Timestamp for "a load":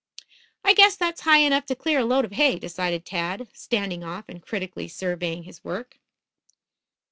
1.99-2.25